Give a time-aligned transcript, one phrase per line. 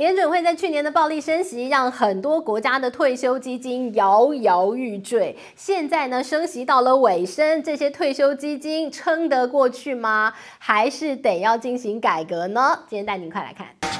[0.00, 5.36] 联准会在去年的暴力升息，让很多国家的退休基金摇摇欲坠。
[5.54, 10.32] 现在呢，升息到了尾声，这些退休基金撑得过去吗？
[10.58, 12.78] 还是得要进行改革呢？
[12.88, 13.99] 今天带您快来看。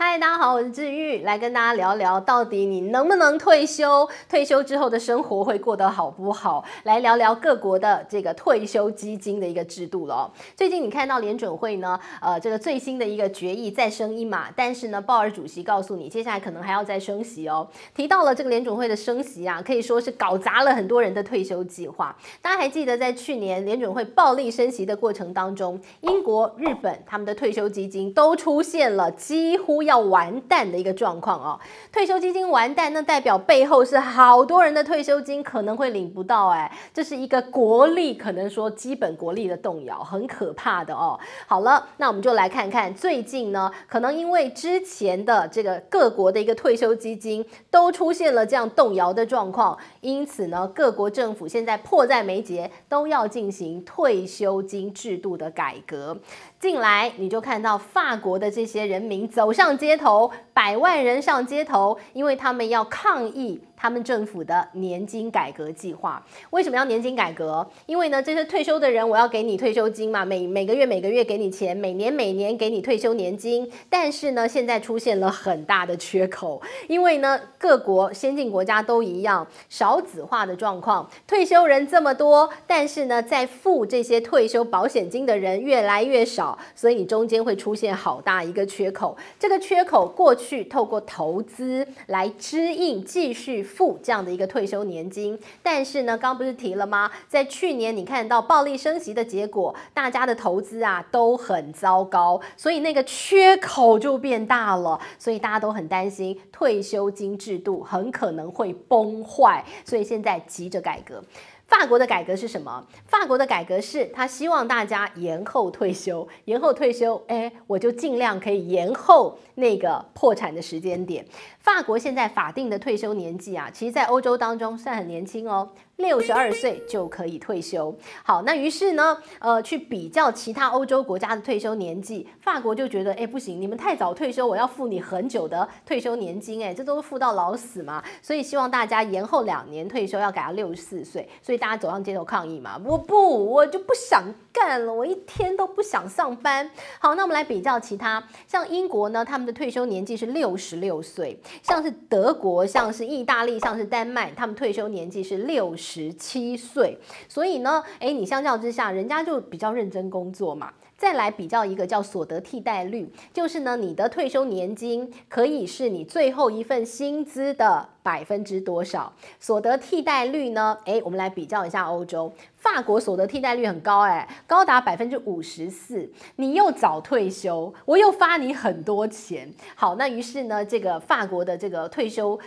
[0.00, 4.08] 嗨，大家好，我是志玉，来跟大家聊聊，到底你能不能退休？
[4.28, 6.64] 退休之后的生活会过得好不好？
[6.84, 10.32] 来聊聊各国的这个退休基金的一个制度了。
[10.54, 17.66] 最近你看到联准会呢，呃，这个最新的一个决议再升一码，但是呢，鲍尔主席告诉你，接下来可能还要再升息哦。
[17.92, 22.16] 提到了这个联准会的升息啊，可以说是搞砸了很多人的退休计划。
[22.40, 31.58] 大家还记得在去年联准会暴力升息的过程当中，英国、日本他们的退休基金都出现了几乎要完蛋的一个状况哦，
[31.90, 41.18] 退休基金完蛋，那代表背后是好多人的退休金可能会领不到，哎，这是一个国力，可能说基本国力的动摇，很可怕的哦。
[41.46, 56.18] 好了，那我们就来看看最近呢，可能因为之前的这个各国的一个退休基金都出现了这样动摇的状况，因此呢，各国政府现在迫在眉睫，都要进行退休金制度的改革。
[56.60, 63.62] 进来你就看到法国的这些人民走上街头，百万人上街头，因为他们要抗议。
[63.80, 67.64] 他们政府的年金改革计划，为什么要年金改革？
[67.86, 73.70] 因为呢，这些退休的人，我要给你退休金嘛，每每个月每个月给你钱，每年每年给你退休年金。
[73.88, 89.16] 但是呢，现在出现了很大的缺口，因为呢，各国先进国家都一样，少子化的状况，退休人这么多，但是呢，在付这些退休保险金的人越来越少，所以你中间会出现好大一个缺口。
[89.38, 93.67] 这个缺口过去透过投资来支应，继续。
[93.68, 97.10] 付这样的一个退休年金，但是呢，刚不是提了吗？
[97.28, 111.22] 在去年你看到暴力升级的结果，大家的投资啊都很糟糕，所以那个缺口就变大了，所以大家都很担心退休金制度很可能会崩坏，所以现在急着改革。
[111.68, 112.84] 法国的改革是什么？
[113.06, 121.24] 法国的改革是他希望大家延后退休，延后退休，哎，我就尽量可以延后那个破产的时间点。
[121.60, 125.68] 法国现在法定的退休年纪啊，其实在欧洲当中算很年轻哦。
[125.98, 127.92] 六十二岁就可以退休。
[128.22, 138.02] 好，那于是呢，呃，去比较其他欧洲国家的退休年纪，法国就觉得，哎，不行，你们太早退休，我要付你很久的退休年金，哎，这都是付到老死嘛。
[138.22, 141.28] 所以希望大家延后两年退休，要改到六十四岁。
[141.42, 144.22] 所以大家走上街头抗议嘛，我不，我就不想
[144.60, 146.70] 干了，我一天都不想上班。
[146.98, 156.08] 好，那我们来比较其他，像英国呢，他们的退休年纪是六十六岁，像是德国，像是意大利，像是丹麦，他们退休年纪是六十。
[156.18, 156.98] 七岁，
[157.28, 160.72] 所以呢，诶，你相较之下，人家就比较认真工作嘛。
[160.98, 169.12] 再来比较一个叫所得替代率，就是呢，你的退休年金可以是你最后一份薪资的百分之多少？
[169.38, 170.76] 所得替代率呢？
[170.86, 176.10] 诶，我们来比较一下欧洲，法国所得替代率很高，诶，高达百分之五十四。
[176.34, 179.54] 你又早退休，我又发你很多钱。
[179.76, 182.38] 好，那于是呢，这个法国的这个退休。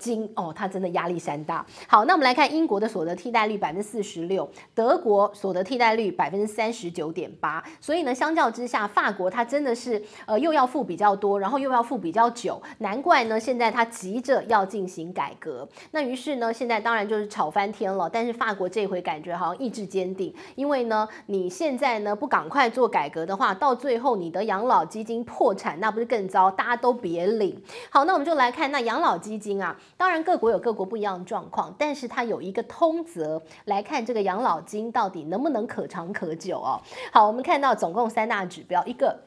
[0.00, 1.64] 金哦，它真的压力山大。
[1.86, 7.62] 好，那我们来看英国的所得替代率百分之四十六，德国所得替代率百分之三十九点八。
[7.80, 12.60] 所以呢，相较之下，法国它真的是呃又要付比较多，然后又要付比较久。
[12.78, 15.68] 难怪呢，现在它急着要进行改革。
[15.90, 18.08] 那于是呢，现在当然就是吵翻天了。
[18.08, 26.50] 但是法国这回感觉好像意志坚定，因为呢，你现在呢不赶快做改革的话，到最后你的养老基金破产，那不是更糟？
[26.50, 27.62] 大家都别领。
[27.90, 29.76] 好，那我们就来看那养老基金啊。
[29.96, 36.80] 当然，各国有各国不一样的状况，但是它有一个通则来看这个养老金到底能不能可长可久哦。
[37.12, 39.18] 好，我们看到总共三大指标：一个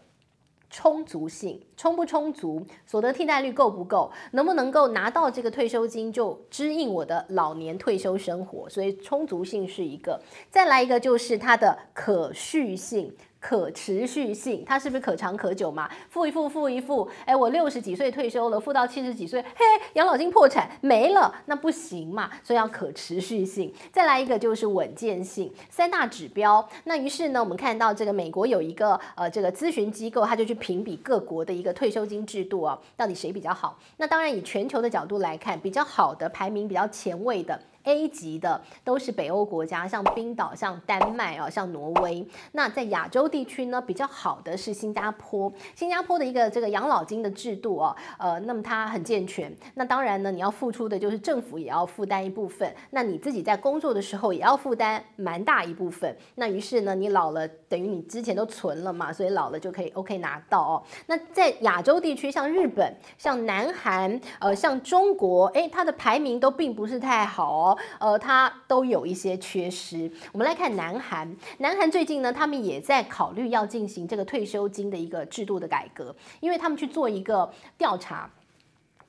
[0.70, 10.20] 充足性，充不充足，所得替代率够不够，能不能够拿到这个退休金就支应我的老年退休生活，所以充足性是一个。
[10.50, 13.16] 再来一个就是它的可续性。
[13.44, 15.90] 可持续性，它是不是可长可久嘛？
[16.10, 23.74] 付一付，付一付，哎，我六十几岁退休了，付到七十几岁，嘿，养老金破产没了，那不行嘛，所以要可持续性。
[23.92, 26.66] 再来一个就是稳健性，三大指标。
[26.86, 33.78] 那于是呢，我们看到这个美国有一个呃这个咨询机构，他就去评比各国的一个退休金制度啊，到底谁比较好？
[33.98, 37.60] 那当然以全球的角度来看，比较好的排名比较前卫的。
[37.84, 42.26] A 级的都是北欧国家，像冰岛、像丹麦啊、像挪威。
[42.54, 45.52] 那在亚洲地区呢，比较好的是新加坡。
[45.76, 49.54] 新加坡的一个这个养老金的制度哦，呃，那么它很健全。
[49.76, 56.16] 那当然呢，你要付出的就是政府也要负担一部分，那你自己在工作的时候也要负担蛮大一部分。
[56.36, 60.84] 那于是呢，你老了等于你之前都存了嘛，所以老了就可以 OK 拿到哦。
[61.08, 70.12] 那在亚洲地区，像日本、像南韩、呃，像中国，诶，它的排名都并不是太好哦，呃，它都有一些缺失。
[70.32, 78.30] 我们来看南韩，南韩最近呢，他们也在考虑要进行这个退休金的一个制度的改革，因为他们去做一个调查。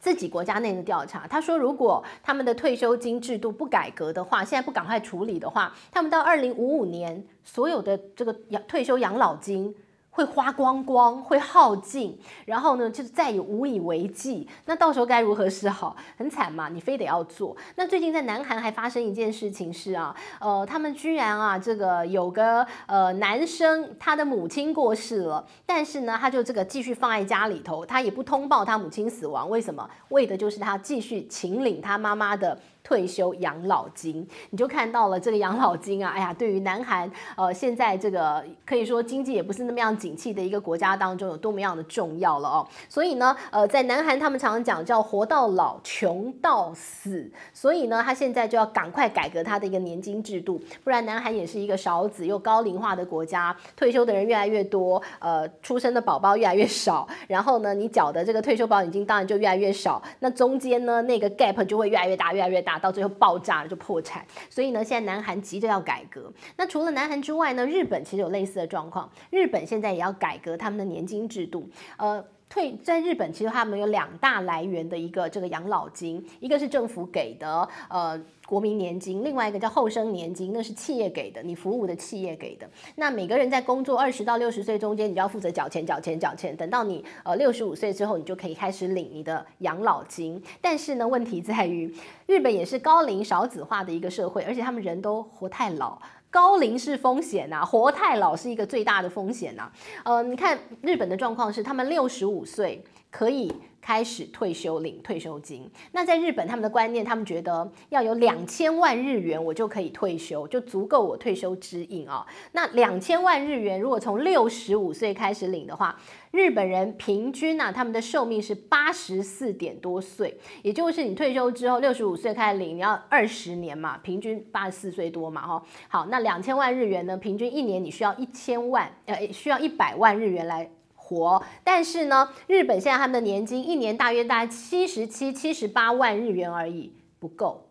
[0.01, 9.75] 自己国家内的调查，他说，如果他们的退休金制度不改革的话，现在不赶快处理的话，他们到二零五五年所有的这个养退休养老金。
[10.15, 12.17] 会花光光，会耗尽，
[12.47, 14.49] 然后呢，就再也无以为继。
[14.67, 15.97] 那到时候该如何是好？
[16.17, 17.57] 很惨嘛，你非得要做。
[17.75, 29.91] 那最近在南韩还发生一件事情是啊，呃，他们居然啊，这个有个呃男生，他的母亲过世了，但是呢，他就这个继续放在家里头，他也不通报他母亲死亡，为什么？
[30.11, 32.57] 为的就是他继续请领他妈妈的。
[32.85, 42.69] 退休养老金，你就看到了这个养老金啊，哎呀，对于南韩，呃，现在这个可以说经济也不是那么样景气的一个国家当中，有多么样的重要了哦。
[42.91, 47.31] 所以呢，呃，在南韩他们常常讲叫活到老，穷到死。
[47.55, 62.75] 所以呢，他现在就要赶快改革他的一个年金制度，不然南韩也是一个少子又高龄化的国家，退休的人越来越多，呃，出生的宝宝越来越少，然后呢，你缴的这个退休保险金当然就越来越少，那中间呢，那个 gap 就会越来越大，越来越大。
[62.85, 66.31] 到最后爆炸了就破产，所以呢，现在南韩急着要改革。
[66.59, 69.09] 那除了南韩之外呢，日本其实有类似的状况。
[69.31, 71.69] 日本现在也要改革他们的年金制度。
[71.97, 78.21] 呃，退在日本其实他们有两大来源的一个这个养老金，一个是政府给的，呃。
[78.47, 82.69] 国民年金，另外一个叫后生年金，那是企业给的，你服务的企业给的。
[82.97, 86.55] 那每个人在工作二十到六十岁中间，你就要负责缴钱、缴钱、缴钱。
[86.55, 90.41] 等到你呃六十五岁之后，你就可以开始领你的养老金。
[90.61, 91.91] 但是呢，问题在于
[92.27, 95.99] 日本也是高龄少子化的一个社会，而且他们人都活太老，
[96.35, 99.71] 高龄是风险呐，活太老是一个最大的风险呐。
[100.03, 103.55] 呃，你看日本的状况是，他们六十五岁可以。
[103.85, 112.27] 开始退休领退休金，那在日本他们的观念，他们觉得要有两千万日元，我就可以退休，就足够我退休支应啊。
[112.53, 115.95] 那两千万日元，如果从六十五岁开始领的话，
[116.31, 125.63] 日本人平均啊，他们的寿命是八十四点多岁，也就是你退休之后六十五岁开始领，你要二十年嘛，平均八十四岁多嘛，哈。
[125.89, 130.71] 好，那两千万日元呢，平均一年你需要一千万，呃，需要一百万日元来。
[131.07, 137.69] 活，但是呢，日本现在他们的年金一年大约大概七十七、七十八万日元而已，不够，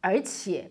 [0.00, 0.68] 而且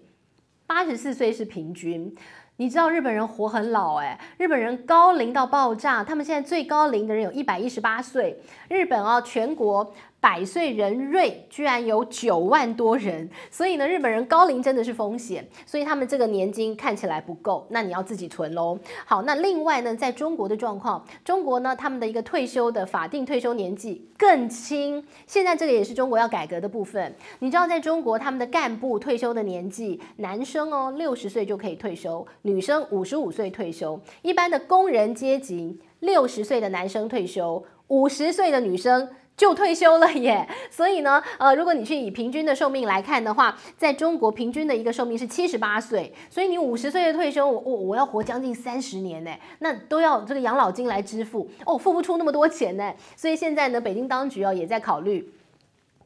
[0.67, 2.13] 八十四岁是平均。
[2.57, 8.39] 你知道日本人活很老哎，日本人高龄到爆炸，他们现在最高龄的人有一百一十八岁。
[8.67, 9.93] 日本啊，全国。
[10.21, 18.77] 百岁人瑞居然有九万多人，所以呢，日本人高龄真的是风险，所以他们这个年金看起来不够，那你要自己存喽。
[19.03, 27.15] 好，那另外呢，在中国的状况，中国呢，他们的一个退休的法定退休年纪更轻，现在这个也是中国要改革的部分。
[27.39, 39.09] 你知道，在中国他们的干部退休的年纪，男生哦六十岁就可以退休，女生五十五岁退休，一般的工人阶级六十岁的男生退休，五十岁的女生。
[39.41, 51.49] 就退休了耶， 所以呢，呃，如果你去以平均的寿命来看的话，在中国平均的一个寿命是七十八岁，所以你五十岁的退休，我我我要活将近三十年呢，那都要这个养老金来支付。
[51.65, 55.27] 哦，付不出那么多钱呢，所以现在呢，北京当局哦也在考虑。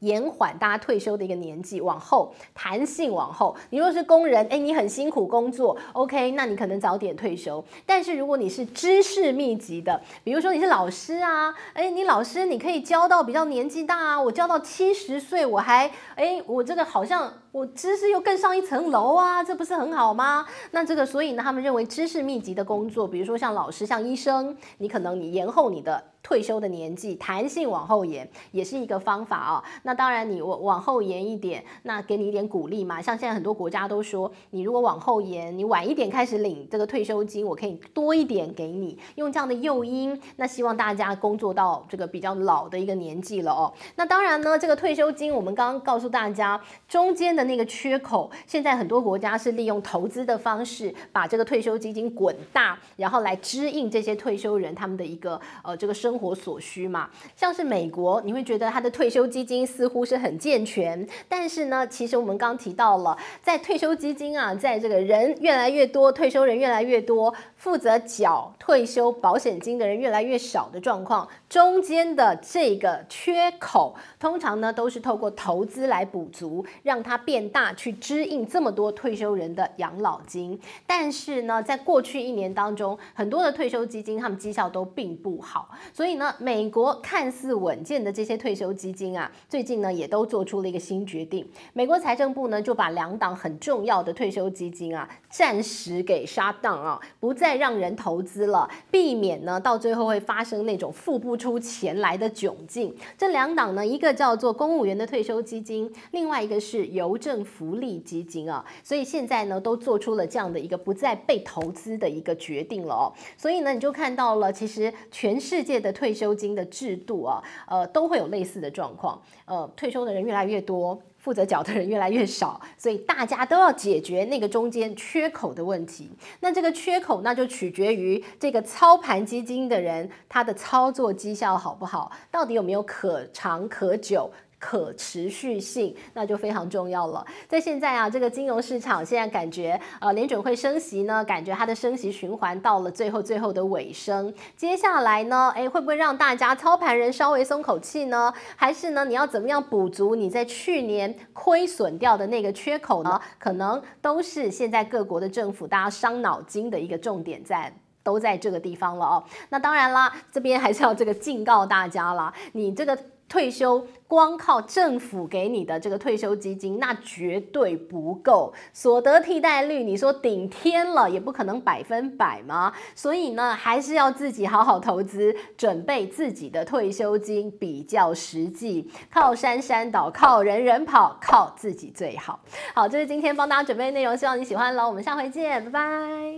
[0.00, 3.56] 延缓大家退休的一个年纪，往后弹性往后。
[3.70, 7.64] 你若是工人，哎，你很辛苦工作，OK，那你可能早点退休。
[7.84, 17.32] 但是如果你是知识密集的，比如说你是老师啊，哎，你老师你可以教到比较年纪大啊，我教到七十岁，我还，哎，我这个好像。
[17.56, 20.44] 我知识又更上一层楼啊，这不是很好吗？
[20.72, 29.64] 那这个，所以呢，他们认为知识密集的工作，比如说像老师、像医生，你可能你延后你的退休的年纪，弹性往后延，也是一个方法啊。
[29.84, 33.00] 那当然，你往往后延一点，那给你一点鼓励嘛。
[33.00, 40.20] 像现在很多国家都说，你如果往后延，你晚一点开始领这个退休金，我可以多一点给你，用这样的诱因。
[40.36, 43.72] 那希望大家工作到这个比较老的一个年纪了哦。
[43.94, 47.45] 那当然呢，这个退休金我们刚刚告诉大家，中间的。
[47.46, 57.08] 那个缺口，现在很多国家是利用投资的方式，把这个退休基金滚大，然后来支应这些退休人他们的一个呃这个生活所需嘛。
[57.34, 80.58] 像是美国，你会觉得他的退休基金似乎是很健全，但是呢，其实我们刚提到了，在退休基金啊，在这个人越来越多，退休人越来越多，负责缴退休保险金的人越来越少的状况，中间的这个缺口，通常呢都是透过投资来补足，让它变变大，去支应这么多退休人的养老金。
[80.86, 91.46] 但是呢，在过去一年当中，很多的退休基金他们绩效都并不好，所以呢，美国看似稳健的这些退休基金啊，最近呢也都做出了一个新决定。
[91.74, 102.96] 美国财政部呢就把两档很重要的退休基金啊，暂时给 shut down 啊，不再让人投资了，避免呢到最后会发生那种付不出钱来的窘境。
[103.18, 108.64] 这两档呢，一个叫做公务员的退休基金，另外一个是由政福利基金啊。
[108.82, 113.12] 所以现在呢，都做出了这样的一个不再被投资的一个决定了哦。
[113.36, 119.20] 所以呢，你就看到了，其实全世界的退休金的制度啊，呃，都会有类似的状况。
[119.44, 121.00] 呃，退休的人越来越多。
[121.18, 126.08] 负责缴的人越来越少，所以大家都要解决那个中间缺口的问题。
[126.38, 134.30] 那这个缺口，那就取决于这个操盘基金的人，他的操作绩效好不好，到底有没有可长可久。
[134.66, 137.24] 可持续性，那就非常重要了。
[137.46, 144.34] 在现在啊，这个金融市场现在感觉，呃，联准会升息呢，感觉它的升息循环到了最后最后的尾声。
[144.56, 148.34] 接下来呢，诶，会不会让大家操盘人稍微松口气呢？
[148.56, 153.20] 还是呢，你要怎么样补足你在去年亏损掉的那个缺口呢？
[153.38, 159.22] 可能都是现在各国的政府大家伤脑筋的一个重点在，都在这个地方了哦。
[159.50, 162.98] 那当然啦，这边还是要这个警告大家啦，你这个。
[163.28, 168.52] 退休光靠政府给你的这个退休基金，那绝对不够。
[168.72, 172.72] 所得替代率，你说顶天了，也不可能百分百吗？
[172.94, 178.90] 所以呢，还是要自己好好投资，准备自己的退休金比较实际。
[179.10, 182.38] 靠山山倒，靠人人跑，靠自己最好。
[182.74, 184.86] 好，这是今天帮大家准备的内容，希望你喜欢喽。
[184.86, 186.34] 我们下回见，拜拜。